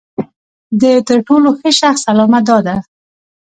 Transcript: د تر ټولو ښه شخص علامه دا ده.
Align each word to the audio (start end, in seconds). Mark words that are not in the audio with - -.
د 0.81 0.83
تر 1.07 1.19
ټولو 1.27 1.49
ښه 1.59 1.69
شخص 1.79 2.01
علامه 2.11 2.39
دا 2.47 2.57
ده. 2.67 2.75